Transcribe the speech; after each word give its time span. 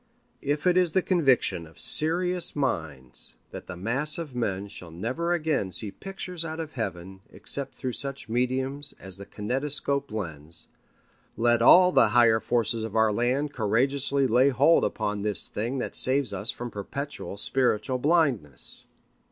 If 0.41 0.65
it 0.65 0.77
is 0.77 0.93
the 0.93 1.03
conviction 1.03 1.67
of 1.67 1.77
serious 1.77 2.55
minds 2.55 3.35
that 3.51 3.67
the 3.67 3.77
mass 3.77 4.17
of 4.17 4.33
men 4.35 4.67
shall 4.67 4.89
never 4.89 5.31
again 5.31 5.71
see 5.71 5.91
pictures 5.91 6.43
out 6.43 6.59
of 6.59 6.71
Heaven 6.71 7.19
except 7.31 7.75
through 7.75 7.93
such 7.93 8.27
mediums 8.27 8.95
as 8.99 9.17
the 9.17 9.27
kinetoscope 9.27 10.11
lens, 10.11 10.65
let 11.37 11.61
all 11.61 11.91
the 11.91 12.09
higher 12.09 12.39
forces 12.39 12.83
of 12.83 12.95
our 12.95 13.11
land 13.13 13.53
courageously 13.53 14.25
lay 14.25 14.49
hold 14.49 14.83
upon 14.83 15.21
this 15.21 15.47
thing 15.47 15.77
that 15.77 15.93
saves 15.95 16.33
us 16.33 16.49
from 16.49 16.71
perpetual 16.71 17.37
spiritual 17.37 17.99
blindness. 17.99 18.87